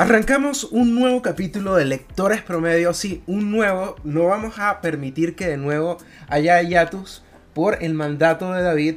[0.00, 2.94] Arrancamos un nuevo capítulo de Lectores Promedio.
[2.94, 3.96] Sí, un nuevo.
[4.02, 8.94] No vamos a permitir que de nuevo haya hiatus por el mandato de David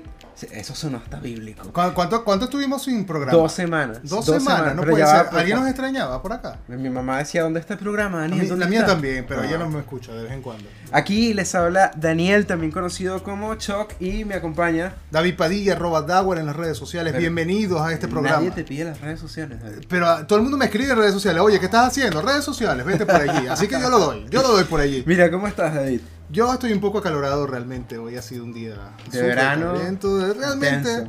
[0.51, 1.69] eso sonó hasta bíblico.
[1.71, 3.37] ¿Cuánto, cuánto estuvimos sin programa?
[3.37, 3.99] Dos semanas.
[4.03, 5.27] Dos, semanas, no puede ser.
[5.31, 6.59] ¿Alguien nos extrañaba por acá?
[6.67, 8.59] Mi mamá decía, ¿dónde está el programa, Daniel?
[8.59, 10.65] la mía también, pero ella no me escucha de vez en cuando.
[10.91, 14.93] Aquí les habla Daniel, también conocido como Choc, y me acompaña...
[15.11, 17.15] David Padilla, arroba Dawar en las redes sociales.
[17.17, 18.37] Bienvenidos a este programa.
[18.37, 19.59] Nadie te pide las redes sociales.
[19.87, 21.41] Pero ah, todo el mundo me escribe en redes sociales.
[21.41, 22.21] Oye, ¿qué estás haciendo?
[22.21, 23.47] Redes sociales, vete por allí.
[23.47, 24.25] Así que yo lo doy.
[24.29, 25.03] Yo lo doy por allí.
[25.07, 26.01] Mira, ¿cómo estás, David?
[26.33, 27.99] Yo estoy un poco acalorado realmente.
[27.99, 29.75] Hoy ha sido un día de verano.
[29.75, 31.07] Realmente,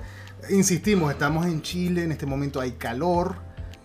[0.51, 3.37] insistimos, estamos en Chile, en este momento hay calor.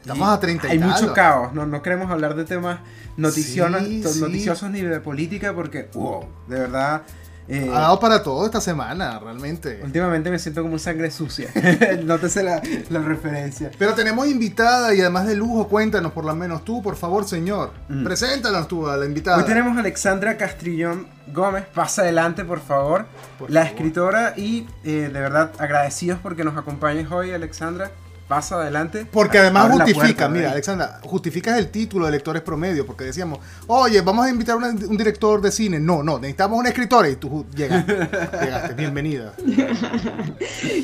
[0.01, 2.79] Estamos a 30 Hay mucho caos, no, no queremos hablar de temas
[3.15, 7.03] noticiosos, noticiosos ni de política porque, wow, de verdad,
[7.49, 9.79] eh, ha dado para todo esta semana, realmente.
[9.83, 11.49] Últimamente me siento como sangre sucia.
[12.03, 13.71] Nótese la, la, referencia.
[13.77, 17.71] Pero tenemos invitada y además de lujo, cuéntanos por lo menos tú, por favor, señor.
[17.87, 18.03] Mm.
[18.03, 19.37] Preséntanos tú a la invitada.
[19.37, 21.65] Hoy tenemos a Alexandra Castrillón Gómez.
[21.73, 23.05] Pasa adelante, por favor.
[23.47, 27.89] la escritora y eh, de verdad agradecidos porque nos acompañes hoy, Alexandra
[28.29, 29.05] pasa adelante.
[29.11, 34.27] Porque además justifica, mira, Alexandra, justificas el título de lectores promedio, porque decíamos, oye, vamos
[34.27, 35.79] a invitar a un director de cine.
[35.79, 37.93] No, no, necesitamos un escritor y tú llegaste,
[38.41, 39.33] llegaste, bienvenida.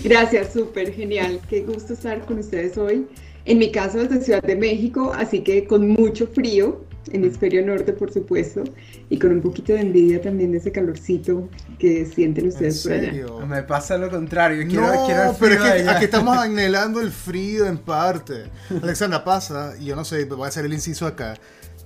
[0.04, 1.40] Gracias, súper genial.
[1.48, 3.08] Qué gusto estar con ustedes hoy.
[3.46, 8.12] En mi caso desde Ciudad de México, así que con mucho frío, hemisferio norte por
[8.12, 8.64] supuesto,
[9.10, 13.46] y con un poquito de envidia también de ese calorcito que sienten ustedes por allá.
[13.48, 17.78] Me pasa lo contrario, quiero, no, pero es que aquí estamos anhelando el frío en
[17.78, 18.46] parte.
[18.82, 21.36] Alexandra, pasa, y yo no sé, voy a hacer el inciso acá,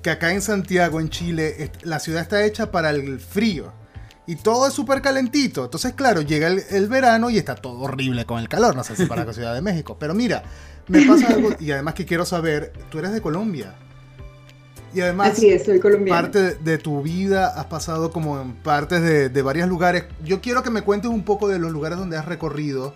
[0.01, 3.73] que acá en Santiago, en Chile, la ciudad está hecha para el frío.
[4.27, 5.65] Y todo es súper calentito.
[5.65, 8.75] Entonces, claro, llega el, el, verano y está todo horrible con el calor.
[8.75, 9.97] No sé si para la Ciudad de México.
[9.99, 10.43] Pero mira,
[10.89, 13.75] me pasa algo, y además que quiero saber, tú eres de Colombia.
[14.93, 19.29] Y además, Así es, soy parte de tu vida has pasado como en partes de,
[19.29, 20.05] de varios lugares.
[20.23, 22.93] Yo quiero que me cuentes un poco de los lugares donde has recorrido.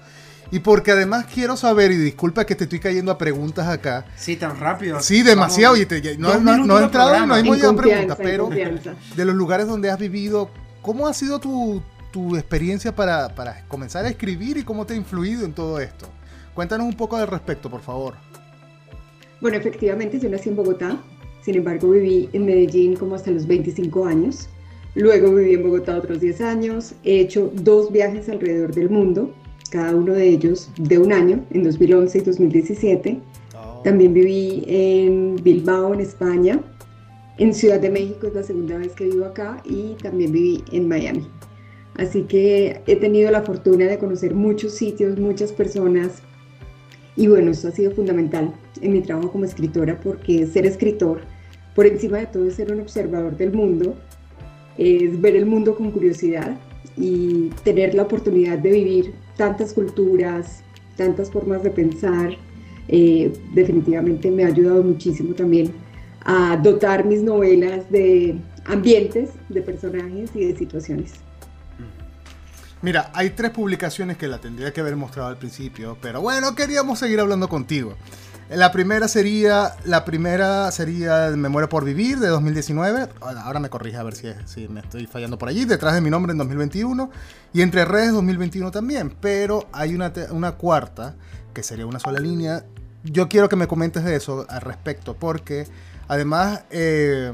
[0.51, 4.06] Y porque además quiero saber, y disculpa que te estoy cayendo a preguntas acá.
[4.16, 5.00] Sí, tan rápido.
[5.01, 5.75] Sí, demasiado.
[5.75, 5.88] y
[6.19, 9.97] no, no, he entrado, no hemos llegado a preguntas, pero de los lugares donde has
[9.97, 10.51] vivido,
[10.84, 11.81] ¿cómo ha sido tu,
[12.12, 16.07] tu experiencia para, para comenzar a escribir y cómo te ha influido en todo esto?
[16.53, 18.13] Cuéntanos un poco al respecto, por favor.
[19.41, 20.97] Bueno, efectivamente, yo nací en Bogotá,
[21.44, 24.50] sin embargo viví en Medellín como hasta los 25 años.
[24.96, 26.94] Luego viví en Bogotá otros 10 años.
[27.04, 29.34] He hecho dos viajes alrededor del mundo,
[29.72, 33.20] cada uno de ellos de un año, en 2011 y 2017.
[33.84, 36.62] También viví en Bilbao, en España.
[37.38, 40.88] En Ciudad de México es la segunda vez que vivo acá y también viví en
[40.88, 41.28] Miami.
[41.96, 46.22] Así que he tenido la fortuna de conocer muchos sitios, muchas personas,
[47.16, 51.22] y bueno, eso ha sido fundamental en mi trabajo como escritora porque ser escritor,
[51.75, 53.96] por encima de todo, es ser un observador del mundo,
[54.78, 56.57] es ver el mundo con curiosidad
[56.97, 60.63] y tener la oportunidad de vivir tantas culturas,
[60.96, 62.35] tantas formas de pensar.
[62.88, 65.72] Eh, definitivamente me ha ayudado muchísimo también
[66.25, 68.35] a dotar mis novelas de
[68.66, 71.13] ambientes, de personajes y de situaciones.
[72.83, 76.99] Mira, hay tres publicaciones que la tendría que haber mostrado al principio, pero bueno, queríamos
[76.99, 77.95] seguir hablando contigo.
[78.49, 83.07] La primera sería, la primera sería Memoria por Vivir de 2019.
[83.21, 85.63] Ahora me corrige a ver si, si me estoy fallando por allí.
[85.63, 87.09] Detrás de mi nombre en 2021.
[87.53, 89.15] Y Entre Redes 2021 también.
[89.21, 91.15] Pero hay una, una cuarta,
[91.53, 92.65] que sería una sola línea.
[93.05, 95.67] Yo quiero que me comentes de eso al respecto, porque
[96.09, 97.31] además eh,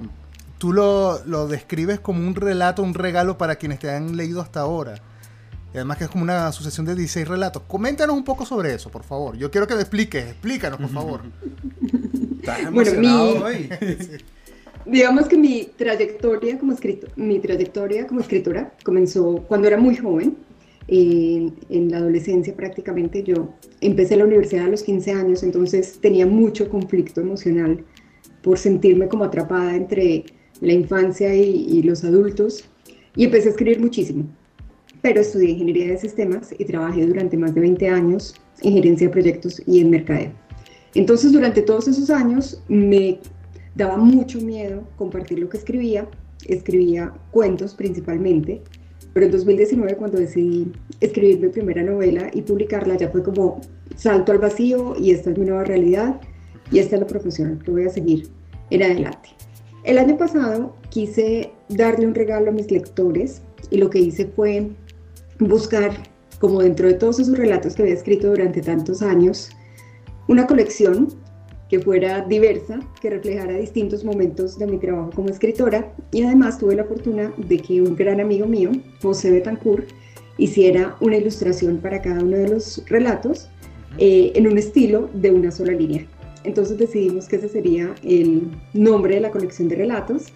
[0.60, 4.60] tú lo, lo describes como un relato, un regalo para quienes te han leído hasta
[4.60, 5.02] ahora.
[5.74, 7.64] Y además que es como una sucesión de 16 relatos.
[7.68, 9.38] Coméntanos un poco sobre eso, por favor.
[9.38, 11.22] Yo quiero que me expliques, explícanos, por favor.
[12.72, 13.70] bueno, mi,
[14.92, 20.38] digamos que mi trayectoria como escritor, mi trayectoria como escritora comenzó cuando era muy joven.
[20.92, 26.26] En, en, la adolescencia prácticamente yo empecé la universidad a los 15 años, entonces tenía
[26.26, 27.86] mucho conflicto emocional
[28.42, 30.26] por sentirme como atrapada entre
[30.62, 32.64] la infancia y, y los adultos
[33.16, 34.26] y empecé a escribir muchísimo
[35.02, 39.14] pero estudié ingeniería de sistemas y trabajé durante más de 20 años en gerencia de
[39.14, 40.32] proyectos y en mercadeo.
[40.96, 43.20] Entonces, durante todos esos años me
[43.76, 46.08] daba mucho miedo compartir lo que escribía.
[46.48, 48.62] Escribía cuentos principalmente,
[49.14, 50.72] pero en 2019 cuando decidí
[51.02, 53.60] escribir mi primera novela y publicarla ya fue como
[53.96, 56.22] salto al vacío y esta es mi nueva realidad
[56.72, 58.30] y esta es la profesión que voy a seguir
[58.70, 59.30] en adelante.
[59.84, 64.70] El año pasado quise darle un regalo a mis lectores y lo que hice fue
[65.40, 65.92] buscar,
[66.40, 69.50] como dentro de todos esos relatos que había escrito durante tantos años,
[70.28, 71.08] una colección
[71.70, 75.94] que fuera diversa, que reflejara distintos momentos de mi trabajo como escritora.
[76.12, 78.72] Y además tuve la fortuna de que un gran amigo mío,
[79.02, 79.88] José Betancourt,
[80.38, 83.50] hiciera una ilustración para cada uno de los relatos
[83.98, 86.08] eh, en un estilo de una sola línea.
[86.44, 90.28] Entonces decidimos que ese sería el nombre de la colección de relatos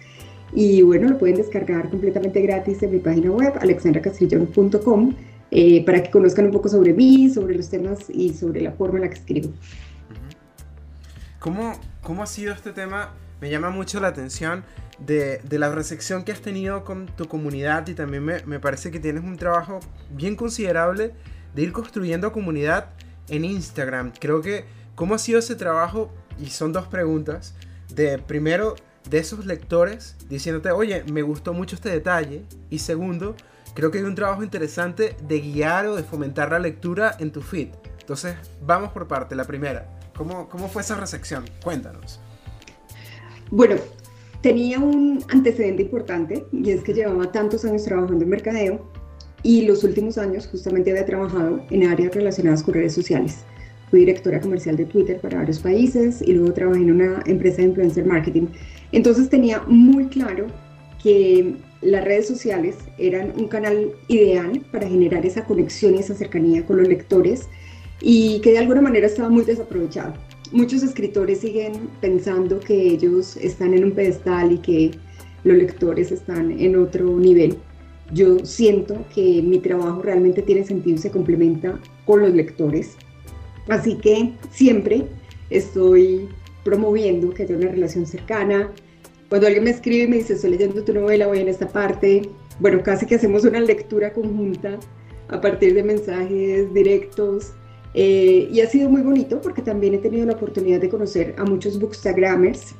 [0.54, 5.14] y bueno, lo pueden descargar completamente gratis en mi página web, alexandracastrillón.com,
[5.50, 8.98] eh, para que conozcan un poco sobre mí, sobre los temas y sobre la forma
[8.98, 9.52] en la que escribo.
[11.40, 11.72] ¿Cómo,
[12.02, 13.12] cómo ha sido este tema?
[13.40, 14.64] Me llama mucho la atención
[15.04, 18.90] de, de, la recepción que has tenido con tu comunidad y también me, me parece
[18.90, 19.80] que tienes un trabajo
[20.10, 21.12] bien considerable
[21.54, 22.90] de ir construyendo comunidad
[23.28, 24.12] en Instagram.
[24.18, 24.64] Creo que,
[24.94, 26.10] ¿cómo ha sido ese trabajo?
[26.40, 27.54] Y son dos preguntas.
[27.94, 28.76] De primero,
[29.08, 32.42] de esos lectores diciéndote, oye, me gustó mucho este detalle.
[32.70, 33.36] Y segundo,
[33.74, 37.40] creo que hay un trabajo interesante de guiar o de fomentar la lectura en tu
[37.40, 37.68] feed.
[38.00, 39.34] Entonces, vamos por parte.
[39.34, 41.44] La primera, ¿cómo, cómo fue esa recepción?
[41.62, 42.20] Cuéntanos.
[43.50, 43.76] Bueno,
[44.40, 48.92] tenía un antecedente importante y es que llevaba tantos años trabajando en mercadeo
[49.42, 53.44] y los últimos años justamente había trabajado en áreas relacionadas con redes sociales.
[53.90, 57.68] Fui directora comercial de Twitter para varios países y luego trabajé en una empresa de
[57.68, 58.46] influencer marketing.
[58.96, 60.46] Entonces tenía muy claro
[61.02, 66.64] que las redes sociales eran un canal ideal para generar esa conexión y esa cercanía
[66.64, 67.48] con los lectores
[68.00, 70.14] y que de alguna manera estaba muy desaprovechado.
[70.52, 74.90] Muchos escritores siguen pensando que ellos están en un pedestal y que
[75.42, 77.58] los lectores están en otro nivel
[78.12, 82.96] yo siento que mi trabajo realmente tiene sentido y se complementa con los lectores.
[83.68, 85.04] Así que siempre
[85.50, 86.28] estoy
[86.64, 88.70] promoviendo que haya una relación cercana.
[89.34, 92.30] Cuando alguien me escribe y me dice, estoy leyendo tu novela, voy en esta parte,
[92.60, 94.78] bueno, casi que hacemos una lectura conjunta
[95.26, 97.50] a partir de mensajes directos.
[97.94, 101.42] Eh, y ha sido muy bonito porque también he tenido la oportunidad de conocer a
[101.42, 102.76] muchos bookstagrammers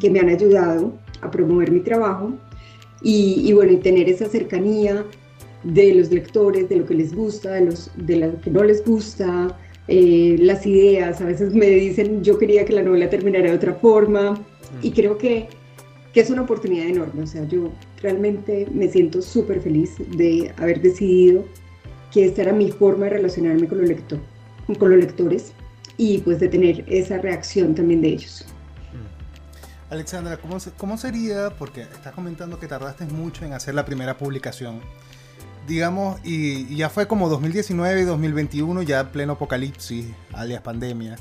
[0.00, 2.32] que me han ayudado a promover mi trabajo
[3.02, 5.04] y, bueno, y tener esa cercanía
[5.62, 8.82] de los lectores, de lo que les gusta, de, los, de lo que no les
[8.82, 9.54] gusta,
[9.88, 11.20] eh, las ideas.
[11.20, 14.42] A veces me dicen, yo quería que la novela terminara de otra forma
[14.82, 15.48] y creo que,
[16.12, 17.22] que, es una oportunidad enorme.
[17.22, 17.72] O sea, yo
[18.02, 21.44] realmente me siento súper feliz de haber decidido
[22.12, 24.18] que esta era mi forma de relacionarme con, los lector,
[24.78, 25.52] con los lectores
[25.96, 28.44] y pues de tener esa reacción también de ellos.
[29.90, 31.50] Alexandra, ¿cómo, ¿cómo, sería?
[31.58, 34.80] Porque estás comentando que tardaste mucho en hacer la primera publicación.
[35.66, 41.16] Digamos, y, ya fue como 2019 y 2021, ya pleno apocalipsis, alias pandemia.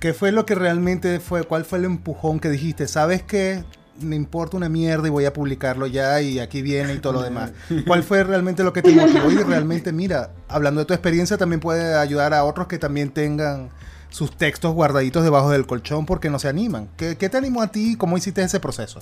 [0.00, 1.44] ¿Qué fue lo que realmente fue?
[1.44, 2.88] ¿Cuál fue el empujón que dijiste?
[2.88, 3.64] ¿Sabes qué?
[4.00, 7.22] Me importa una mierda y voy a publicarlo ya y aquí viene y todo lo
[7.30, 7.52] demás.
[7.86, 9.30] ¿Cuál fue realmente lo que te motivó?
[9.30, 13.70] Y realmente, mira, hablando de tu experiencia, también puede ayudar a otros que también tengan
[14.10, 16.88] sus textos guardaditos debajo del colchón porque no se animan.
[16.96, 17.96] ¿Qué, te animó a ti?
[17.96, 19.00] ¿Cómo hiciste ese proceso?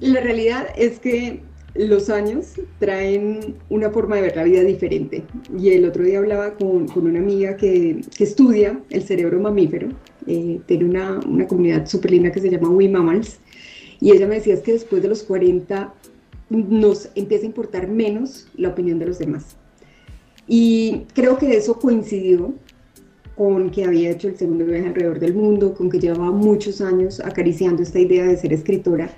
[0.00, 1.42] La realidad es que
[1.74, 5.24] los años traen una forma de ver la vida diferente.
[5.56, 9.88] Y el otro día hablaba con, una amiga que, estudia el cerebro mamífero.
[10.26, 13.38] Eh, tiene una, una comunidad súper linda que se llama We Mammals.
[14.00, 15.92] Y ella me decía es que después de los 40
[16.50, 19.56] nos empieza a importar menos la opinión de los demás.
[20.46, 22.52] Y creo que eso coincidió
[23.36, 27.20] con que había hecho el segundo viaje alrededor del mundo, con que llevaba muchos años
[27.20, 29.10] acariciando esta idea de ser escritora.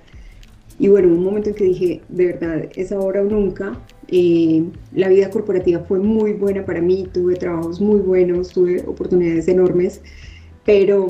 [0.79, 3.79] Y bueno, un momento en que dije, de verdad, es ahora o nunca.
[4.09, 9.49] Eh, la vida corporativa fue muy buena para mí, tuve trabajos muy buenos, tuve oportunidades
[9.49, 10.01] enormes,
[10.67, 11.07] pero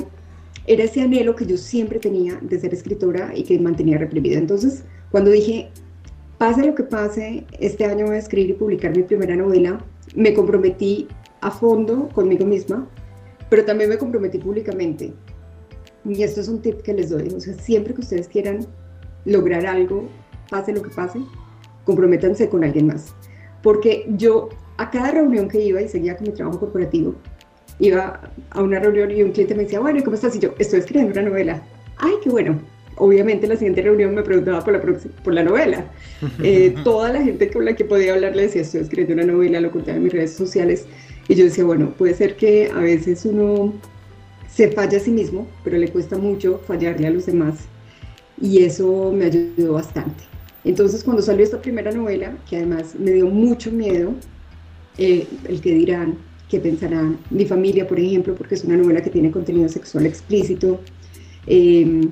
[0.66, 4.38] era ese anhelo que yo siempre tenía de ser escritora y que mantenía reprimida.
[4.38, 5.70] Entonces, cuando dije,
[6.38, 9.84] pase lo que pase, este año voy a escribir y publicar mi primera novela,
[10.14, 11.08] me comprometí
[11.40, 12.88] a fondo conmigo misma,
[13.48, 15.12] pero también me comprometí públicamente.
[16.04, 17.28] Y esto es un tip que les doy.
[17.34, 18.66] O sea, siempre que ustedes quieran
[19.24, 20.08] lograr algo,
[20.50, 21.20] pase lo que pase,
[21.84, 23.14] comprométanse con alguien más.
[23.62, 27.14] Porque yo a cada reunión que iba y seguía con mi trabajo corporativo,
[27.78, 30.34] iba a una reunión y un cliente me decía, bueno, ¿y cómo estás?
[30.36, 31.62] Y yo, estoy escribiendo una novela.
[31.98, 32.60] Ay, qué bueno.
[32.98, 35.84] Obviamente la siguiente reunión me preguntaba por la, por la novela.
[36.42, 39.60] Eh, toda la gente con la que podía hablar le decía, estoy escribiendo una novela,
[39.60, 40.86] lo contaba en mis redes sociales.
[41.28, 43.74] Y yo decía, bueno, puede ser que a veces uno
[44.48, 47.66] se falla a sí mismo, pero le cuesta mucho fallarle a los demás.
[48.40, 50.24] Y eso me ayudó bastante.
[50.64, 54.14] Entonces, cuando salió esta primera novela, que además me dio mucho miedo,
[54.98, 56.16] eh, el que dirán,
[56.48, 60.80] qué pensarán mi familia, por ejemplo, porque es una novela que tiene contenido sexual explícito,
[61.46, 62.08] eh,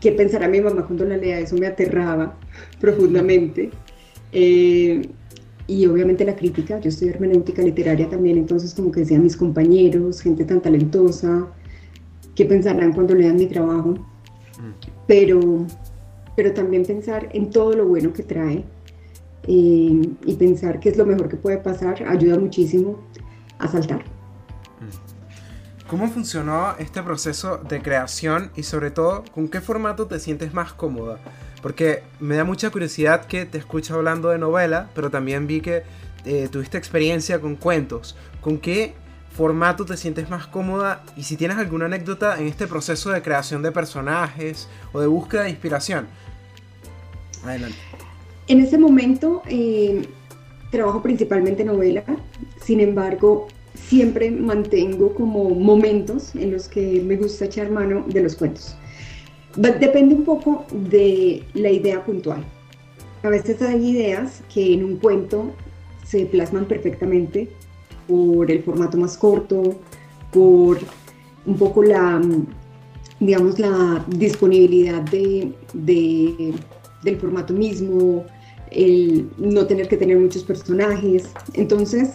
[0.00, 2.36] qué pensará mi mamá cuando la lea, eso me aterraba
[2.80, 3.70] profundamente.
[4.32, 5.08] Eh,
[5.66, 10.20] y obviamente la crítica, yo estoy hermenéutica literaria también, entonces como que decían mis compañeros,
[10.20, 11.46] gente tan talentosa,
[12.34, 13.94] qué pensarán cuando lean mi trabajo,
[15.06, 15.66] pero,
[16.36, 18.64] pero también pensar en todo lo bueno que trae
[19.46, 22.98] eh, y pensar qué es lo mejor que puede pasar ayuda muchísimo
[23.60, 24.04] a saltar.
[25.86, 30.72] ¿Cómo funcionó este proceso de creación y sobre todo con qué formato te sientes más
[30.72, 31.18] cómoda?
[31.62, 35.82] Porque me da mucha curiosidad que te escucho hablando de novela, pero también vi que
[36.24, 38.16] eh, tuviste experiencia con cuentos.
[38.40, 38.94] ¿Con qué
[39.36, 41.02] formato te sientes más cómoda?
[41.16, 45.42] Y si tienes alguna anécdota en este proceso de creación de personajes o de búsqueda
[45.42, 46.06] de inspiración.
[47.44, 47.78] Adelante.
[48.46, 50.08] En este momento eh,
[50.70, 52.04] trabajo principalmente novela,
[52.64, 58.34] sin embargo siempre mantengo como momentos en los que me gusta echar mano de los
[58.36, 58.76] cuentos.
[59.56, 62.44] Depende un poco de la idea puntual.
[63.22, 65.50] A veces hay ideas que en un cuento
[66.04, 67.48] se plasman perfectamente
[68.06, 69.76] por el formato más corto,
[70.32, 70.78] por
[71.46, 72.20] un poco la,
[73.18, 78.24] digamos, la disponibilidad de, del formato mismo,
[78.70, 81.28] el no tener que tener muchos personajes.
[81.54, 82.14] Entonces,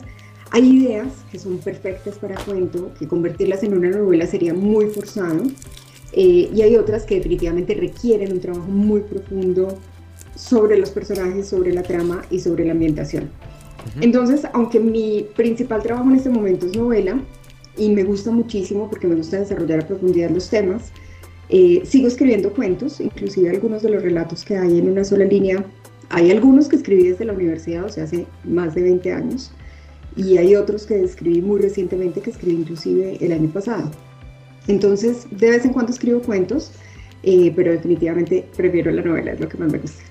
[0.52, 5.44] hay ideas que son perfectas para cuento, que convertirlas en una novela sería muy forzado,
[6.14, 9.78] eh, y hay otras que definitivamente requieren un trabajo muy profundo
[10.36, 13.30] sobre los personajes, sobre la trama y sobre la ambientación.
[14.02, 17.20] Entonces, aunque mi principal trabajo en este momento es novela,
[17.78, 20.92] y me gusta muchísimo porque me gusta desarrollar a profundidad los temas,
[21.50, 25.64] eh, sigo escribiendo cuentos, inclusive algunos de los relatos que hay en una sola línea.
[26.10, 29.52] Hay algunos que escribí desde la universidad, o sea, hace más de 20 años,
[30.16, 33.92] y hay otros que escribí muy recientemente que escribí inclusive el año pasado.
[34.68, 36.72] Entonces, de vez en cuando escribo cuentos,
[37.24, 40.04] eh, pero definitivamente prefiero la novela, es lo que más me gusta.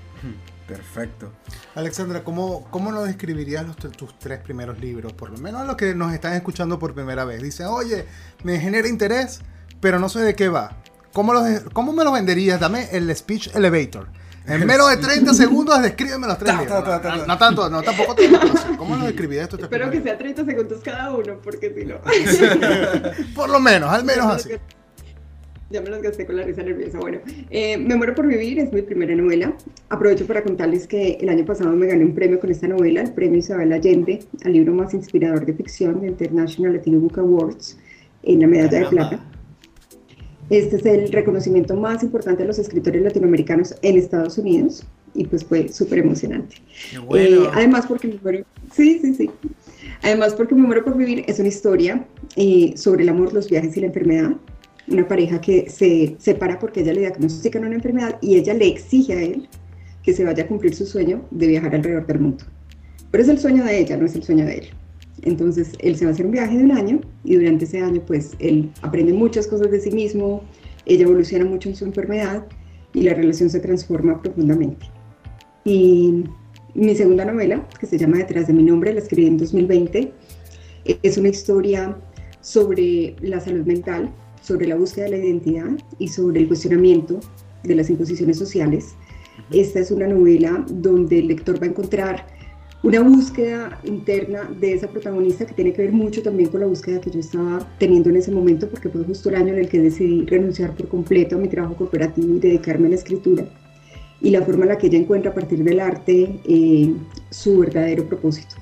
[0.67, 1.31] Perfecto.
[1.75, 5.13] Alexandra, ¿cómo, cómo lo describirías los, tus tres primeros libros?
[5.13, 7.43] Por lo menos a los que nos están escuchando por primera vez.
[7.43, 8.05] Dicen, oye,
[8.43, 9.41] me genera interés,
[9.79, 10.77] pero no sé de qué va.
[11.13, 11.33] ¿Cómo,
[11.71, 12.59] ¿Cómo me lo venderías?
[12.59, 14.07] Dame el speech elevator.
[14.47, 16.53] En menos de 30 segundos descríbeme los tres
[17.27, 18.15] No, tanto, no tampoco
[18.77, 19.57] ¿Cómo lo describí esto?
[19.57, 21.95] Espero que sea 30 segundos cada uno, porque si no.
[23.35, 24.49] por lo menos, al menos así.
[25.71, 26.99] Ya me los gasté con la risa nerviosa.
[26.99, 29.53] Bueno, eh, Me muero por vivir es mi primera novela.
[29.89, 33.13] Aprovecho para contarles que el año pasado me gané un premio con esta novela, el
[33.13, 37.79] premio Isabel Allende, al libro más inspirador de ficción de International Latino Book Awards,
[38.21, 39.19] en la medalla de plata.
[40.49, 44.85] Este es el reconocimiento más importante de los escritores latinoamericanos en Estados Unidos
[45.15, 46.57] y pues fue súper emocionante.
[47.15, 49.31] Eh, además porque me muero, sí, sí, sí.
[50.03, 53.75] Además porque me muero por vivir es una historia eh, sobre el amor, los viajes
[53.75, 54.31] y la enfermedad.
[54.87, 59.13] Una pareja que se separa porque ella le diagnostican una enfermedad y ella le exige
[59.13, 59.49] a él
[60.03, 62.43] que se vaya a cumplir su sueño de viajar alrededor del mundo.
[63.09, 64.69] Pero es el sueño de ella, no es el sueño de él.
[65.21, 68.01] Entonces él se va a hacer un viaje de un año y durante ese año
[68.05, 70.43] pues él aprende muchas cosas de sí mismo,
[70.85, 72.45] ella evoluciona mucho en su enfermedad
[72.93, 74.85] y la relación se transforma profundamente.
[75.63, 76.25] Y
[76.75, 80.13] mi segunda novela, que se llama Detrás de mi nombre, la escribí en 2020,
[81.01, 81.97] es una historia
[82.41, 87.19] sobre la salud mental, sobre la búsqueda de la identidad y sobre el cuestionamiento
[87.63, 88.95] de las imposiciones sociales.
[89.51, 92.27] Esta es una novela donde el lector va a encontrar
[92.85, 97.01] una búsqueda interna de esa protagonista que tiene que ver mucho también con la búsqueda
[97.01, 99.79] que yo estaba teniendo en ese momento, porque fue justo el año en el que
[99.79, 103.45] decidí renunciar por completo a mi trabajo cooperativo y dedicarme a la escritura,
[104.21, 106.93] y la forma en la que ella encuentra a partir del arte eh,
[107.31, 108.55] su verdadero propósito.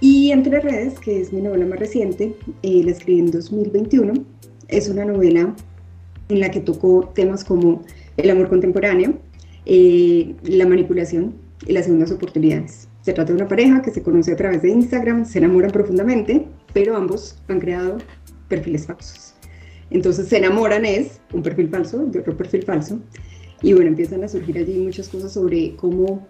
[0.00, 4.14] Y Entre Redes, que es mi novela más reciente, eh, la escribí en 2021,
[4.68, 5.54] es una novela
[6.30, 7.82] en la que tocó temas como
[8.16, 9.18] el amor contemporáneo,
[9.66, 11.34] eh, la manipulación
[11.66, 12.88] y las segundas oportunidades.
[13.02, 16.46] Se trata de una pareja que se conoce a través de Instagram, se enamoran profundamente,
[16.72, 17.98] pero ambos han creado
[18.48, 19.34] perfiles falsos.
[19.90, 23.00] Entonces se enamoran es un perfil falso de otro perfil falso
[23.60, 26.26] y bueno, empiezan a surgir allí muchas cosas sobre cómo,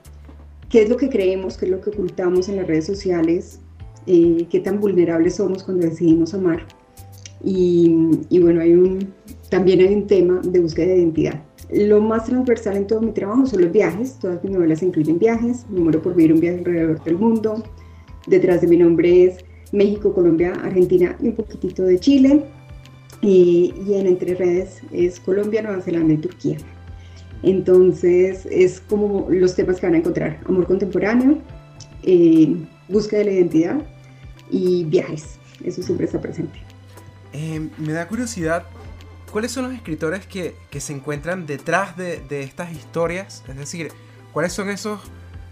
[0.69, 3.61] qué es lo que creemos, qué es lo que ocultamos en las redes sociales,
[4.07, 6.67] eh, qué tan vulnerables somos cuando decidimos amar.
[7.45, 9.13] Y, y bueno, hay un,
[9.49, 11.43] también hay un tema de búsqueda de identidad.
[11.73, 14.19] Lo más transversal en todo mi trabajo son los viajes.
[14.19, 15.65] Todas mis novelas incluyen viajes.
[15.71, 17.63] Me muero por vivir un viaje alrededor del mundo.
[18.27, 19.39] Detrás de mi nombre es
[19.73, 22.45] México, Colombia, Argentina y un poquitito de Chile.
[23.23, 26.59] Y, en Entre Redes es Colombia, Nueva Zelanda y Turquía.
[27.43, 30.41] Entonces es como los temas que van a encontrar.
[30.45, 31.39] Amor contemporáneo,
[32.03, 32.55] eh,
[32.89, 33.83] búsqueda de la identidad
[34.51, 35.39] y viajes.
[35.65, 36.59] Eso siempre está presente.
[37.33, 38.65] Eh, me da curiosidad
[39.33, 43.43] ¿cuáles son los escritores que, se encuentran detrás de, estas historias?
[43.49, 43.89] Es decir,
[44.33, 45.01] ¿cuáles son esos,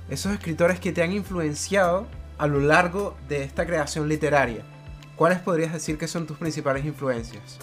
[0.09, 2.07] esos escritores que te han influenciado
[2.39, 4.65] a lo largo de esta creación literaria?
[5.17, 7.59] ¿Cuáles podrías decir que son tus principales influencias?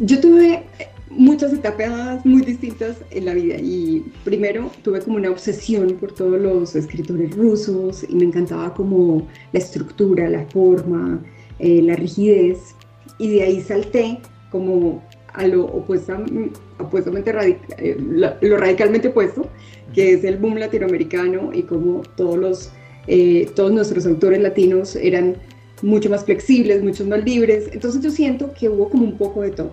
[0.00, 0.64] yo tuve
[1.10, 6.40] muchas etapas muy distintas en la vida y primero tuve como una obsesión por todos
[6.40, 11.20] los escritores rusos y me encantaba como la estructura, la forma,
[11.58, 12.76] eh, la rigidez
[13.18, 14.18] y de ahí salté
[14.50, 15.02] como
[15.34, 17.32] a lo opuestamente
[17.78, 17.96] eh,
[18.40, 19.46] lo radicalmente opuesto,
[19.94, 22.72] que es el boom latinoamericano y como todos los
[23.06, 25.36] eh, todos nuestros autores latinos eran
[25.82, 27.70] mucho más flexibles, mucho más libres.
[27.72, 29.70] Entonces yo siento que hubo como un poco de todo.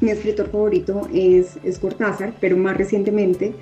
[0.00, 3.52] Mi escritor favorito es, es Cortázar, pero más recientemente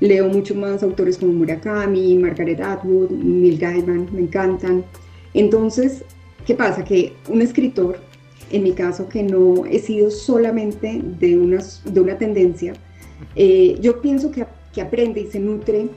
[0.00, 4.84] leo mucho más autores como Murakami, Margaret Atwood, Neil Gaiman, me encantan.
[5.34, 6.02] Entonces,
[6.46, 6.82] ¿qué pasa?
[6.82, 7.98] Que un escritor,
[8.50, 12.72] en mi caso, que no he sido solamente de una, de una tendencia,
[13.36, 15.88] eh, yo pienso que, que aprende y se nutre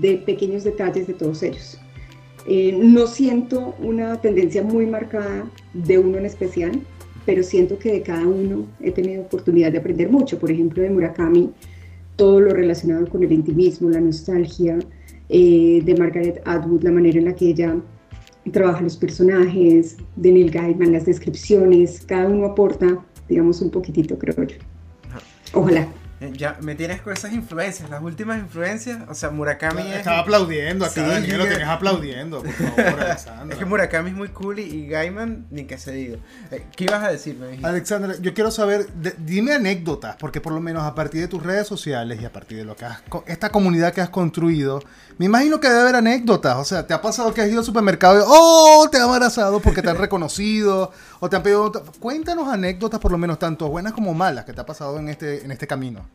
[0.00, 1.78] de pequeños detalles de todos ellos.
[2.46, 6.80] Eh, no siento una tendencia muy marcada de uno en especial,
[7.26, 10.38] pero siento que de cada uno he tenido oportunidad de aprender mucho.
[10.38, 11.50] Por ejemplo, de Murakami,
[12.16, 14.78] todo lo relacionado con el intimismo, la nostalgia,
[15.28, 17.76] eh, de Margaret Atwood, la manera en la que ella
[18.50, 24.42] trabaja los personajes, de Neil Gaiman, las descripciones, cada uno aporta, digamos, un poquitito, creo
[24.44, 24.56] yo.
[25.52, 25.88] Ojalá.
[26.20, 28.98] Eh, ya me tienes con esas influencias, las últimas influencias.
[29.08, 29.98] O sea, Murakami es.
[29.98, 33.06] Estaba aplaudiendo acá, Daniel, lo tenías aplaudiendo, por favor,
[33.50, 36.18] Es que Murakami es muy cool y, Gaiman, ni que se diga.
[36.50, 37.58] Eh, ¿Qué ibas a decirme?
[37.62, 38.86] Alexandra, yo quiero saber,
[39.18, 42.58] dime anécdotas, porque por lo menos a partir de tus redes sociales y a partir
[42.58, 44.82] de lo que has, esta comunidad que has construido,
[45.16, 46.56] me imagino que debe haber anécdotas.
[46.58, 49.60] O sea, ¿te ha pasado que has ido al supermercado y, oh, te han abrazado
[49.60, 50.92] porque te han reconocido?
[51.20, 51.70] O te han pedido.
[52.00, 55.44] Cuéntanos anécdotas, por lo menos, tanto buenas como malas, que te ha pasado en este,
[55.44, 56.06] en este camino.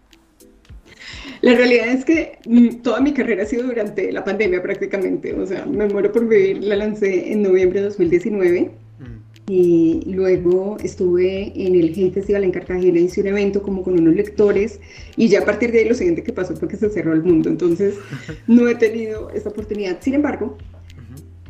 [1.41, 5.45] La realidad es que mm, toda mi carrera ha sido durante la pandemia prácticamente, o
[5.45, 9.51] sea, me muero por vivir, la lancé en noviembre de 2019 mm.
[9.51, 14.15] y luego estuve en el Hate Festival en Cartagena, hice un evento como con unos
[14.15, 14.79] lectores
[15.17, 17.23] y ya a partir de ahí lo siguiente que pasó fue que se cerró el
[17.23, 17.95] mundo, entonces
[18.47, 19.97] no he tenido esta oportunidad.
[20.01, 20.57] Sin embargo,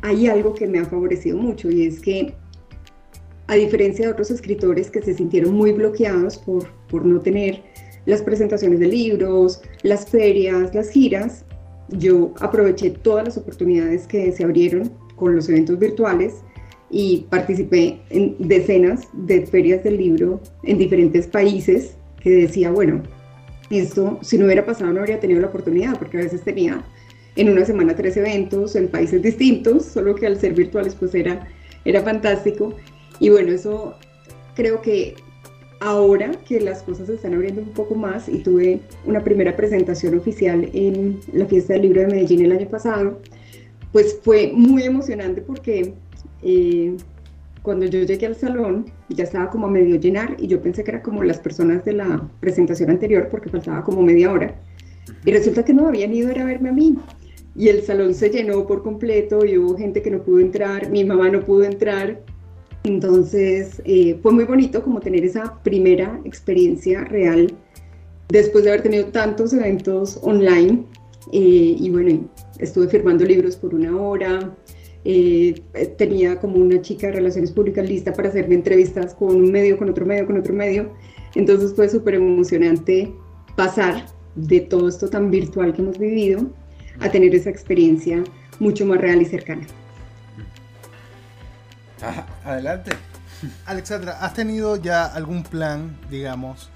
[0.02, 2.34] hay algo que me ha favorecido mucho y es que
[3.48, 7.62] a diferencia de otros escritores que se sintieron muy bloqueados por, por no tener
[8.06, 11.44] las presentaciones de libros, las ferias, las giras,
[11.88, 16.34] yo aproveché todas las oportunidades que se abrieron con los eventos virtuales
[16.90, 23.02] y participé en decenas de ferias del libro en diferentes países que decía, bueno,
[23.70, 26.84] esto si no hubiera pasado no habría tenido la oportunidad, porque a veces tenía
[27.34, 31.46] en una semana tres eventos en países distintos, solo que al ser virtuales pues era,
[31.84, 32.74] era fantástico.
[33.18, 33.94] Y bueno, eso
[34.54, 35.14] creo que
[35.80, 40.16] ahora que las cosas se están abriendo un poco más y tuve una primera presentación
[40.16, 43.20] oficial en la fiesta del libro de Medellín el año pasado,
[43.92, 45.94] pues fue muy emocionante porque
[46.42, 46.96] eh,
[47.62, 50.92] cuando yo llegué al salón ya estaba como a medio llenar y yo pensé que
[50.92, 54.54] era como las personas de la presentación anterior porque faltaba como media hora.
[55.24, 56.96] Y resulta que no habían ido a verme a mí.
[57.54, 61.04] Y el salón se llenó por completo y hubo gente que no pudo entrar, mi
[61.04, 62.20] mamá no pudo entrar
[62.86, 67.52] entonces eh, fue muy bonito como tener esa primera experiencia real
[68.28, 70.84] después de haber tenido tantos eventos online.
[71.32, 74.54] Eh, y bueno, estuve firmando libros por una hora.
[75.04, 75.62] Eh,
[75.98, 79.88] tenía como una chica de relaciones públicas lista para hacerme entrevistas con un medio, con
[79.90, 80.90] otro medio, con otro medio.
[81.34, 83.12] Entonces fue súper emocionante
[83.56, 86.46] pasar de todo esto tan virtual que hemos vivido
[87.00, 88.22] a tener esa experiencia
[88.58, 89.66] mucho más real y cercana
[92.44, 92.92] adelante.
[93.66, 96.70] Alexandra, ¿has tenido ya algún plan, digamos?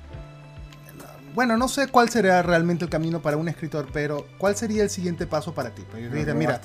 [1.33, 4.91] Bueno, no sé cuál sería realmente el camino para un escritor, pero ¿cuál sería el
[4.91, 5.85] siguiente paso para ti?
[5.89, 6.61] Pues mira,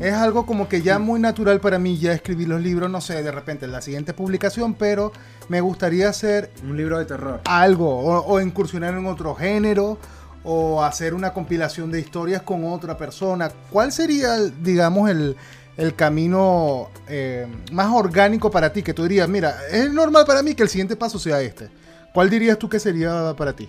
[0.00, 3.22] es algo como que ya muy natural para mí ya escribir los libros, no sé,
[3.22, 5.12] de repente la siguiente publicación, pero
[5.48, 6.50] me gustaría hacer...
[6.64, 7.42] Un libro de terror.
[7.44, 9.98] Algo, o, o incursionar en otro género,
[10.42, 13.50] o hacer una compilación de historias con otra persona.
[13.70, 15.36] ¿Cuál sería, digamos, el,
[15.78, 18.82] el camino eh, más orgánico para ti?
[18.82, 21.70] Que tú dirías, mira, es normal para mí que el siguiente paso sea este.
[22.12, 23.68] ¿Cuál dirías tú que sería para ti?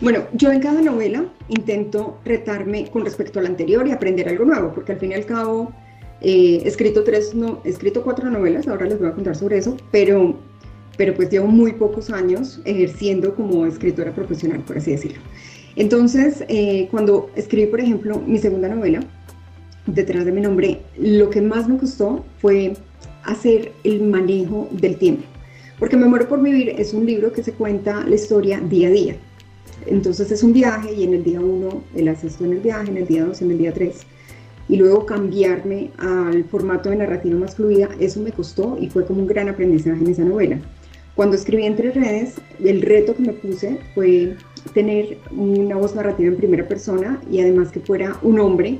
[0.00, 4.44] Bueno, yo en cada novela intento retarme con respecto a la anterior y aprender algo
[4.44, 5.72] nuevo, porque al fin y al cabo
[6.20, 9.58] eh, he escrito tres, no, he escrito cuatro novelas, ahora les voy a contar sobre
[9.58, 10.36] eso, pero,
[10.96, 15.20] pero pues llevo muy pocos años ejerciendo como escritora profesional, por así decirlo.
[15.76, 19.00] Entonces, eh, cuando escribí, por ejemplo, mi segunda novela,
[19.86, 22.74] detrás de mi nombre, lo que más me costó fue
[23.24, 25.24] hacer el manejo del tiempo.
[25.78, 28.92] Porque Me muero por vivir es un libro que se cuenta la historia día a
[28.92, 29.16] día.
[29.86, 32.98] Entonces es un viaje y en el día uno el asisto en el viaje, en
[32.98, 34.02] el día dos, en el día tres.
[34.68, 39.22] Y luego cambiarme al formato de narrativa más fluida, eso me costó y fue como
[39.22, 40.60] un gran aprendizaje en esa novela.
[41.16, 44.36] Cuando escribí Entre Redes, el reto que me puse fue
[44.72, 48.78] tener una voz narrativa en primera persona y además que fuera un hombre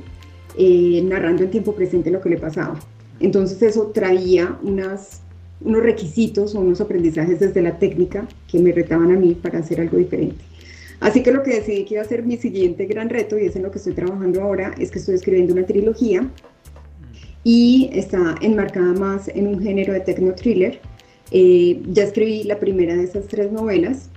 [0.57, 2.79] eh, narrando en tiempo presente lo que le pasaba.
[3.19, 5.21] Entonces eso traía unos
[5.83, 9.97] requisitos o unos aprendizajes desde la técnica que me retaban a mí para hacer algo
[9.97, 10.43] diferente.
[10.99, 13.55] Así que lo que decidí que iba a ser mi siguiente gran reto, y es
[13.55, 16.29] en lo que estoy trabajando ahora, es que estoy escribiendo una trilogía
[17.43, 20.79] y está enmarcada más en un género de techno thriller.
[21.31, 24.09] Eh, ya escribí la primera de esas tres novelas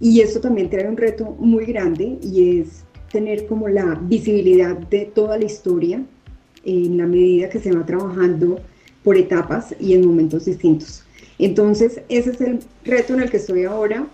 [0.00, 5.06] y esto también trae un reto muy grande y es tener como la visibilidad de
[5.06, 6.02] toda la historia
[6.64, 8.60] en la medida que se va trabajando
[9.04, 11.04] por etapas y en momentos distintos.
[11.38, 14.06] Entonces, ese es el reto en el que estoy ahora,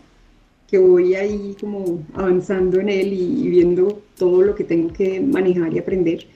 [0.66, 5.72] que voy ahí como avanzando en él y, viendo todo lo que tengo que manejar
[5.72, 6.26] y aprender.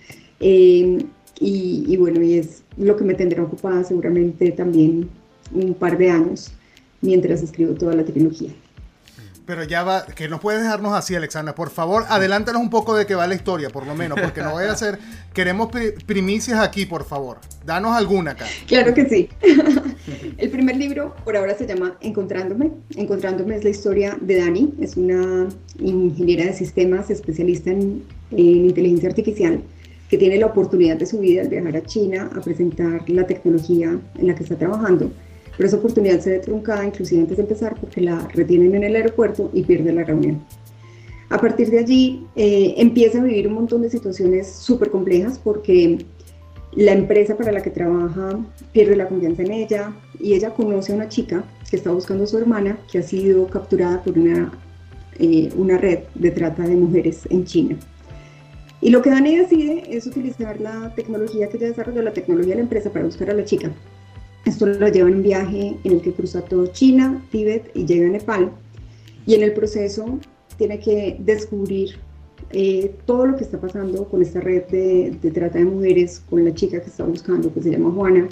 [0.40, 0.98] Eh,
[1.44, 5.08] y, bueno, y es lo que me tendrá ocupada seguramente también
[5.52, 6.52] un par de años
[7.00, 8.50] mientras escribo toda la trilogía.
[9.52, 11.54] Pero ya va, que no puedes dejarnos así, Alexandra.
[11.54, 14.52] Por favor, adelántanos un poco de qué va la historia, por lo menos, porque no
[14.52, 14.98] voy a hacer.
[15.34, 15.68] Queremos
[16.06, 17.36] primicias aquí, por favor.
[17.62, 18.46] Danos alguna acá.
[18.66, 19.28] Claro que sí.
[20.38, 22.70] El primer libro por ahora se llama Encontrándome.
[22.96, 24.72] Encontrándome es la historia de Dani.
[24.80, 25.46] Es una
[25.78, 29.62] ingeniera de sistemas, especialista en, en inteligencia artificial
[30.08, 34.00] que tiene la oportunidad de su vida al viajar a China a presentar la tecnología
[34.16, 35.12] en la que está trabajando.
[35.56, 38.96] Pero esa oportunidad se ve truncada inclusive antes de empezar porque la retienen en el
[38.96, 40.42] aeropuerto y pierde la reunión.
[41.28, 46.04] A partir de allí eh, empieza a vivir un montón de situaciones súper complejas porque
[46.74, 48.38] la empresa para la que trabaja
[48.72, 52.26] pierde la confianza en ella y ella conoce a una chica que está buscando a
[52.26, 54.52] su hermana que ha sido capturada por una,
[55.18, 57.76] eh, una red de trata de mujeres en China.
[58.82, 62.56] Y lo que Dani decide es utilizar la tecnología que ya desarrolló, la tecnología de
[62.56, 63.70] la empresa para buscar a la chica.
[64.44, 68.06] Esto lo lleva en un viaje en el que cruza todo China, Tíbet y llega
[68.06, 68.50] a Nepal.
[69.26, 70.18] Y en el proceso
[70.58, 71.96] tiene que descubrir
[72.50, 76.52] eh, todo lo que está pasando con esta red de, trata de mujeres, con la
[76.52, 78.28] chica que está buscando, que se llama Juana.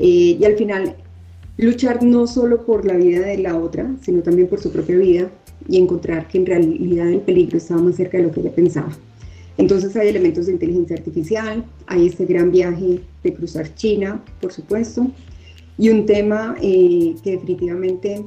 [0.00, 0.96] Eh, y al final
[1.56, 5.30] luchar no solo por la vida de la otra, sino también por su propia vida
[5.68, 8.90] y encontrar que en realidad el peligro estaba más cerca de lo que ella pensaba.
[9.56, 15.06] Entonces hay elementos de inteligencia artificial, hay este gran viaje de cruzar China, por supuesto,
[15.78, 18.24] y un tema eh, que definitivamente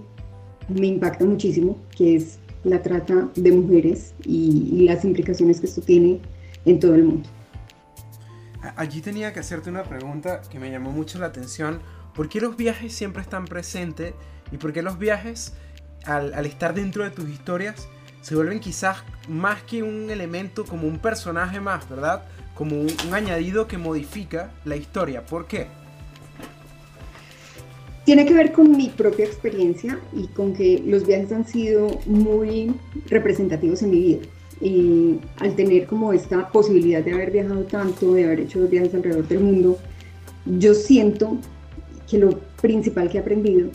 [0.68, 6.20] me impacta muchísimo, que es la trata de mujeres y, las implicaciones que esto tiene
[6.66, 7.30] en todo el mundo.
[8.76, 11.80] Allí tenía que hacerte una pregunta que me llamó mucho la atención.
[12.14, 14.14] ¿Por qué los viajes siempre están presentes
[14.52, 15.54] y por qué los viajes,
[16.06, 17.88] al, al estar dentro de tus historias,
[18.22, 18.98] se vuelven quizás
[19.30, 22.24] más que un elemento, como un personaje más, ¿verdad?
[22.56, 25.26] Como un, añadido que modifica la historia.
[25.26, 25.68] ¿Por qué?
[28.08, 32.74] Tiene que ver con mi propia experiencia y con que los viajes han sido muy
[33.08, 34.20] representativos en mi vida.
[34.62, 39.28] Y al tener como esta posibilidad de haber viajado tanto, de haber hecho viajes alrededor
[39.28, 39.78] del mundo,
[40.46, 41.38] yo siento
[42.10, 43.72] que lo principal que he aprendido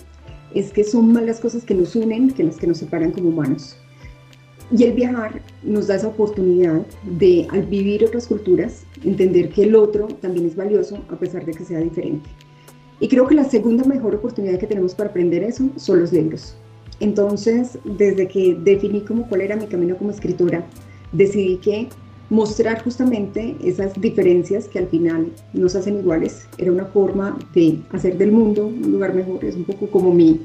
[0.54, 3.28] es que son más las cosas que nos unen que las que nos separan como
[3.28, 3.76] humanos.
[4.74, 6.86] Y el viajar nos da esa oportunidad
[7.18, 11.52] de, al vivir otras culturas, entender que el otro también es valioso a pesar de
[11.52, 12.30] que sea diferente.
[13.02, 16.54] Y creo que la segunda mejor oportunidad que tenemos para aprender eso son los libros.
[17.00, 20.64] Entonces, desde que definí como cuál era mi camino como escritora,
[21.10, 21.88] decidí que
[22.30, 28.16] mostrar justamente esas diferencias que al final nos hacen iguales era una forma de hacer
[28.18, 30.40] del mundo un lugar mejor, es un poco como mi,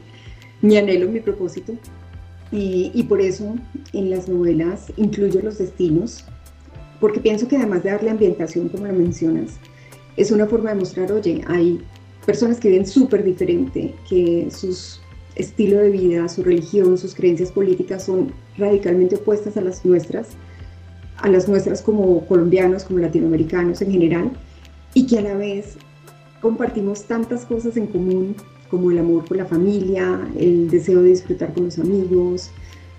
[0.63, 1.74] mi anhelo, mi propósito.
[2.52, 3.54] Y, por eso
[3.93, 6.26] en las novelas incluyo los destinos,
[7.00, 9.60] porque pienso que además de darle ambientación, como lo mencionas,
[10.15, 11.80] es una forma de mostrar, oye, hay
[12.27, 14.77] personas que viven súper diferente, que su
[15.35, 20.27] estilo de vida, su religión, sus creencias políticas son radicalmente opuestas a las nuestras,
[21.17, 24.31] a las nuestras como colombianos, como latinoamericanos en general,
[24.93, 25.77] y que a la vez
[26.41, 28.35] compartimos tantas cosas en común
[28.69, 32.51] como el amor por la familia, el deseo de disfrutar con los amigos,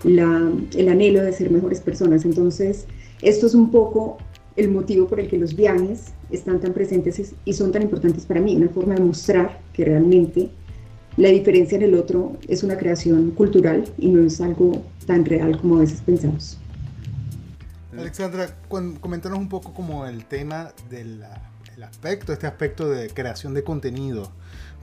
[0.04, 2.24] el anhelo de ser mejores personas.
[2.24, 2.86] Entonces,
[3.20, 4.16] esto es un poco
[4.59, 8.40] el motivo por el que los viajes están tan presentes y son tan importantes para
[8.40, 10.51] mí, una forma de mostrar que realmente
[11.16, 15.59] la diferencia en el otro es una creación cultural y no es algo tan real
[15.61, 16.59] como a veces pensamos.
[17.97, 21.25] Alexandra, coméntanos un poco como el tema del
[21.83, 24.31] aspecto, este aspecto de creación de contenido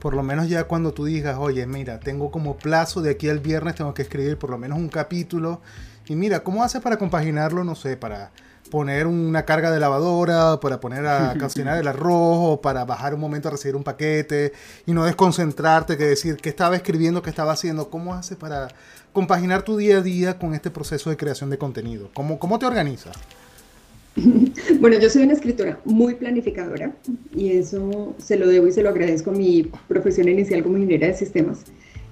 [0.00, 3.40] por lo menos ya cuando tú digas, oye, mira, tengo como plazo de aquí al
[3.40, 5.60] viernes, tengo que escribir por lo menos un capítulo
[6.06, 8.30] Y mira, ¿cómo haces para compaginarlo, no sé, para
[8.70, 13.20] poner una carga de lavadora, para poner a cocinar el arroz, o para bajar un
[13.20, 14.52] momento a recibir un paquete
[14.86, 17.90] y no desconcentrarte, que decir qué estaba escribiendo, qué estaba haciendo?
[17.90, 18.68] ¿Cómo haces para
[19.12, 22.10] compaginar tu día a día con este proceso de creación de contenido?
[22.14, 23.16] ¿Cómo, cómo te organizas?
[24.80, 26.92] Bueno, yo soy una escritora muy planificadora
[27.34, 31.08] y eso se lo debo y se lo agradezco a mi profesión inicial como ingeniera
[31.08, 31.64] de sistemas.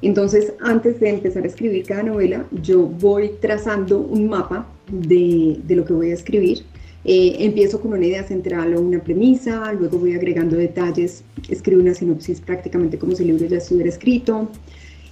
[0.06, 5.76] Entonces, antes de empezar a escribir cada novela, yo voy trazando un mapa de, de
[5.76, 6.58] lo que voy a escribir.
[7.06, 11.94] Eh, empiezo con una idea central o una premisa, luego voy agregando detalles, escribo una
[11.94, 14.48] sinopsis prácticamente como si el libro ya estuviera escrito,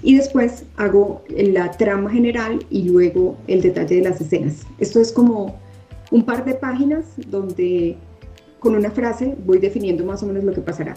[0.03, 4.67] y después hago la trama general y luego el detalle de las escenas.
[4.79, 5.59] Esto es como
[6.11, 7.97] un par de páginas donde
[8.59, 10.95] con una frase voy definiendo más o menos lo que pasará.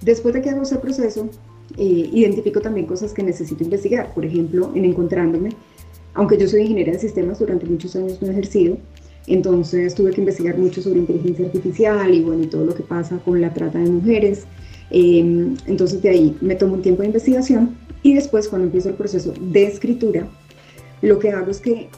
[0.00, 1.28] Después de que hago ese proceso,
[1.76, 4.12] eh, identifico también cosas que necesito investigar.
[4.14, 5.50] Por ejemplo, en encontrándome,
[6.14, 8.76] aunque yo soy ingeniera de sistemas, durante muchos años no he ejercido,
[9.26, 13.18] entonces tuve que investigar mucho sobre inteligencia artificial y bueno, y todo lo que pasa
[13.24, 14.44] con la trata de mujeres.
[14.90, 18.96] Em, entonces de ahí me tomo un tiempo de investigación y después cuando empiezo el
[18.96, 20.28] proceso de escritura,
[21.00, 21.88] lo que hago es que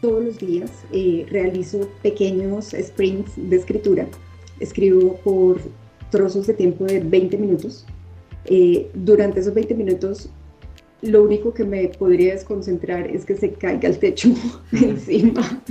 [0.00, 4.08] todos los días eh, realizo pequeños sprints de escritura.
[4.58, 5.60] Escribo por
[6.10, 7.86] trozos de tiempo de 20 minutos.
[8.46, 10.30] Eh, durante esos 20 minutos,
[11.02, 14.30] lo único que me podría desconcentrar es que se caiga el techo
[14.72, 15.62] encima,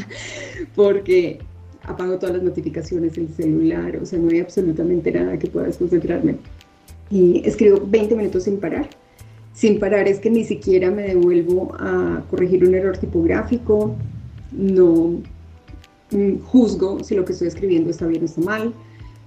[0.76, 1.40] porque
[1.84, 6.38] apago todas las notificaciones del celular, o sea, no hay absolutamente nada que pueda desconcentrarme.
[7.10, 8.88] Y escribo 20 minutos sin parar.
[9.54, 13.96] Sin parar es que ni siquiera me devuelvo a corregir un error tipográfico,
[14.52, 15.20] no
[16.12, 18.74] mm, juzgo si lo que estoy escribiendo está bien o está mal,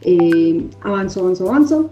[0.03, 1.91] eh, avanzo, avanzo, avanzo.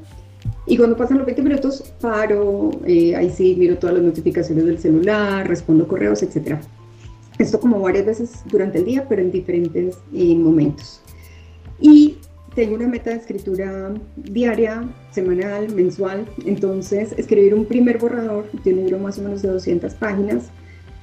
[0.71, 4.79] Y cuando pasan los 20 minutos, paro, eh, ahí sí miro todas las notificaciones del
[4.79, 6.59] celular, respondo correos, etc.
[7.39, 11.03] Esto como varias veces durante el día, pero en diferentes eh, momentos.
[11.81, 12.19] Y
[12.55, 16.25] tengo una meta de escritura diaria, semanal, mensual.
[16.47, 20.51] Entonces, escribir un primer borrador de un libro más o menos de 200 páginas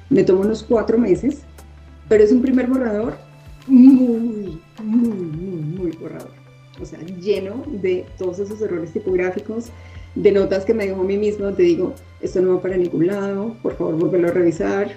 [0.10, 1.42] me toma unos cuatro meses
[2.08, 3.18] pero es un primer borrador
[3.68, 6.37] muy, muy, muy, muy borrador.
[6.82, 9.68] O sea, lleno de todos esos errores tipográficos,
[10.16, 13.08] de notas que me dejo a mí mismo, te digo, esto no va para ningún
[13.08, 14.92] lado, por favor, volverlo a revisar.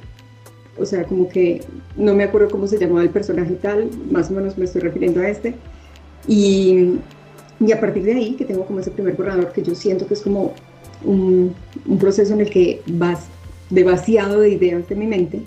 [0.78, 1.62] O sea, como que
[1.96, 5.20] no me acuerdo cómo se llamaba el personaje tal, más o menos me estoy refiriendo
[5.20, 5.54] a este.
[6.26, 6.94] Y,
[7.60, 10.14] y a partir de ahí, que tengo como ese primer borrador, que yo siento que
[10.14, 10.54] es como
[11.04, 11.54] un,
[11.98, 13.26] proceso en el que vas
[13.68, 15.42] de de ideas de mi mente,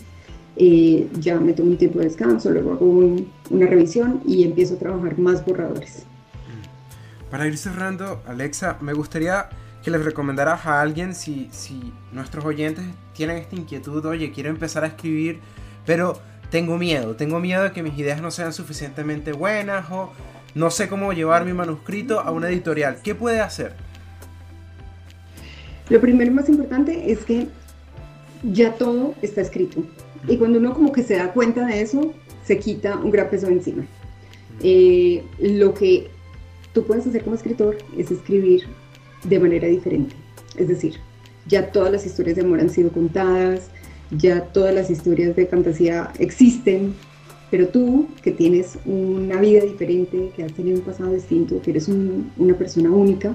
[0.56, 3.16] eh, ya me tomo un tiempo de descanso, luego hago
[3.50, 6.06] una revisión y empiezo a trabajar más borradores.
[7.34, 9.50] Para ir cerrando, Alexa, me gustaría
[9.84, 14.84] que les recomendaras a alguien si, si nuestros oyentes tienen esta inquietud, oye, quiero empezar
[14.84, 15.40] a escribir,
[15.84, 16.20] pero
[16.52, 20.12] tengo miedo, tengo miedo de que mis ideas no sean suficientemente buenas o
[20.54, 22.98] no sé cómo llevar mi manuscrito a una editorial.
[23.04, 23.74] ¿Qué puede hacer?
[25.90, 27.48] Lo primero y más importante es que
[28.44, 29.84] ya todo está escrito.
[30.28, 32.14] Y cuando uno como que se da cuenta de eso,
[32.46, 33.86] se quita un gran peso encima.
[34.62, 36.13] Eh, lo que
[36.74, 38.64] tú puedes hacer como escritor es escribir
[39.24, 40.16] de manera diferente.
[40.58, 40.96] Es decir,
[41.48, 43.70] ya todas las historias de amor han sido contadas,
[44.12, 46.94] ya todas las historias de fantasía existen,
[47.52, 51.88] pero tú que tienes una vida diferente, que has tenido un pasado distinto, que eres
[51.88, 53.34] una persona única,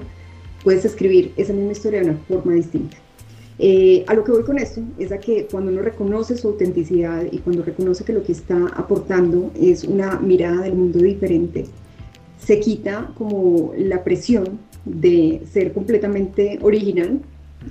[0.63, 2.97] puedes escribir esa misma historia de una forma distinta.
[3.61, 7.25] Eh, a lo que voy con esto es a que cuando uno reconoce su autenticidad
[7.29, 11.65] y cuando reconoce que lo que está aportando es una mirada del mundo diferente,
[12.39, 17.21] se quita como la presión de ser completamente original.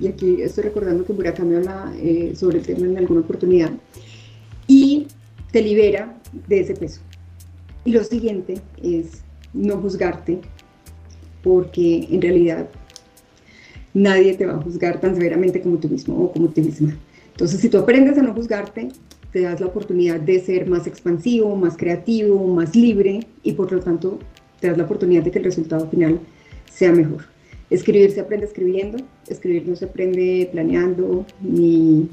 [0.00, 3.72] Y aquí estoy recordando que Murakami habla eh, sobre el tema en alguna oportunidad.
[4.66, 5.06] Y
[5.50, 6.14] te libera
[6.46, 7.00] de ese peso.
[7.84, 9.22] Y lo siguiente es
[9.54, 10.40] no juzgarte,
[11.42, 12.68] porque en realidad
[13.94, 16.96] nadie te va a juzgar tan severamente como tú mismo o como tú misma.
[17.30, 18.88] Entonces, si tú aprendes a no juzgarte,
[19.32, 23.80] te das la oportunidad de ser más expansivo, más creativo, más libre y por lo
[23.80, 24.18] tanto
[24.60, 26.20] te das la oportunidad de que el resultado final
[26.70, 27.24] sea mejor.
[27.70, 32.08] Escribir se aprende escribiendo, escribir no se aprende planeando, ni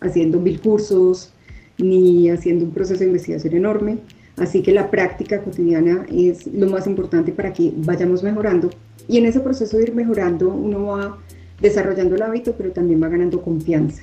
[0.00, 1.32] haciendo mil cursos,
[1.78, 3.98] ni haciendo un proceso de investigación enorme.
[4.36, 8.70] Así que la práctica cotidiana es lo más importante para que vayamos mejorando
[9.08, 11.18] y en ese proceso de ir mejorando, uno va
[11.60, 14.02] desarrollando el hábito, pero también va ganando confianza,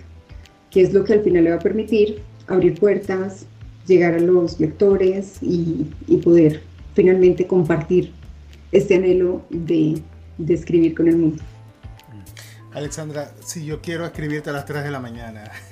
[0.69, 3.45] que es lo que al final le va a permitir abrir puertas,
[3.88, 5.88] llegar a los lectores y,
[6.24, 6.62] poder
[6.99, 8.12] finalmente compartir
[8.73, 10.01] este anhelo de,
[10.38, 11.41] de escribir con el mundo.
[12.73, 15.49] Alexandra, si yo quiero escribirte a las 3 de la mañana.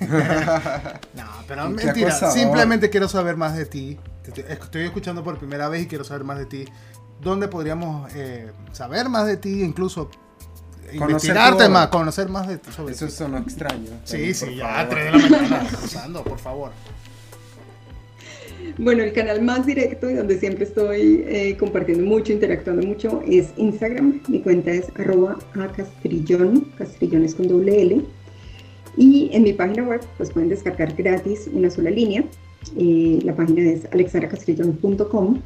[1.14, 2.12] no, pero mentira.
[2.30, 3.98] Simplemente quiero saber más de ti.
[4.48, 6.64] Estoy escuchando por primera vez y quiero saber más de ti.
[7.20, 9.62] ¿Dónde podríamos eh, saber más de ti?
[9.62, 10.10] Incluso
[10.90, 12.72] investigarte más, conocer más de ti.
[12.72, 13.90] Sobre Eso es extraño.
[14.04, 16.72] Sí, sí, ya a 3 de la mañana, pasando, por favor.
[18.76, 23.52] Bueno, el canal más directo y donde siempre estoy eh, compartiendo mucho, interactuando mucho, es
[23.56, 24.20] Instagram.
[24.28, 28.02] Mi cuenta es arroba a es con doble L.
[28.96, 32.24] Y en mi página web, pues pueden descargar gratis una sola línea.
[32.76, 35.40] Eh, la página es alexandracastrillón.com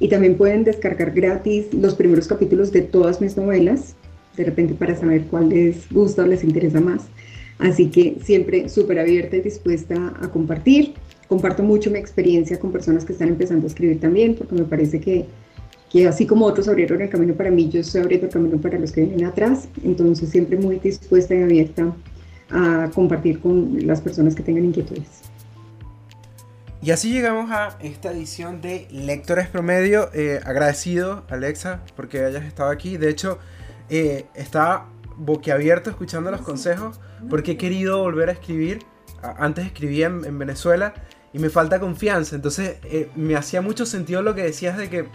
[0.00, 3.94] y también pueden descargar gratis los primeros capítulos de todas mis novelas,
[4.36, 7.06] de repente para saber cuál les gusta o les interesa más.
[7.58, 10.94] Así que siempre súper abierta y dispuesta a compartir
[11.28, 15.00] comparto mucho mi experiencia con personas que están empezando a escribir también, porque me parece
[15.00, 15.26] que,
[15.90, 18.78] que así como otros abrieron el camino para mí, yo estoy abriendo el camino para
[18.78, 21.94] los que vienen atrás, entonces siempre muy dispuesta y abierta
[22.50, 25.22] a compartir con las personas que tengan inquietudes.
[26.84, 30.10] Y así llegamos a esta edición de Lectores Promedio.
[30.12, 32.98] Eh, agradecido, Alexa, porque hayas estado aquí.
[32.98, 33.38] De hecho,
[33.88, 38.80] eh, estaba boquiabierto escuchando los consejos porque he querido volver a escribir.
[39.38, 40.94] Antes escribía en Venezuela
[41.34, 42.36] y me falta confianza.
[42.36, 45.06] Entonces eh, me hacía mucho sentido lo que decías de que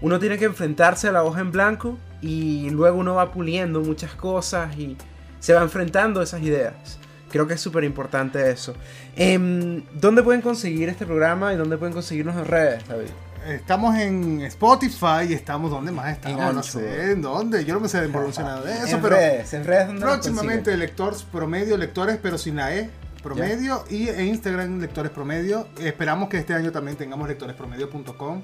[0.00, 4.12] uno tiene que enfrentarse a la hoja en blanco y luego uno va puliendo muchas
[4.14, 4.96] cosas y
[5.40, 6.98] se va enfrentando a esas ideas.
[7.30, 8.74] Creo que es súper importante eso.
[9.16, 13.08] Em, ¿Dónde pueden conseguir este programa y dónde pueden conseguirnos en redes, David?
[13.48, 17.64] Estamos en Spotify y estamos donde más estamos, no sé en dónde.
[17.64, 21.76] Yo no me sé pronunciar de eso, en pero redes, en redes próximamente lectores promedio,
[21.76, 22.90] lectores, pero sin la E,
[23.22, 25.66] promedio y en Instagram lectores promedio.
[25.80, 28.42] Esperamos que este año también tengamos lectorespromedio.com.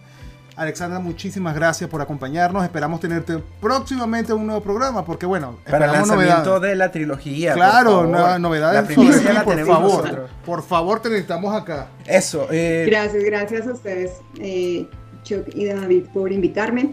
[0.59, 2.65] Alexandra, muchísimas gracias por acompañarnos.
[2.65, 7.55] Esperamos tenerte próximamente en un nuevo programa, porque bueno, para el lanzamiento de la trilogía.
[7.55, 10.29] Claro, nuevas novedades la por favor.
[10.45, 11.87] Por favor, te necesitamos acá.
[12.05, 12.49] Eso.
[12.51, 14.89] Eh, gracias, gracias a ustedes, eh,
[15.23, 16.91] Chuck y David, por invitarme.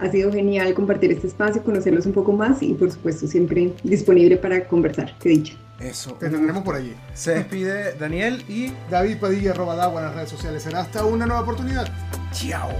[0.00, 4.36] Ha sido genial compartir este espacio, conocerlos un poco más y por supuesto siempre disponible
[4.36, 5.16] para conversar.
[5.18, 5.54] Qué dicha.
[5.78, 6.14] Eso.
[6.14, 6.96] Te tendremos por allí.
[7.14, 10.62] Se despide Daniel y David Padilla, arroba en las redes sociales.
[10.62, 11.88] Será hasta una nueva oportunidad.
[12.32, 12.70] Chao.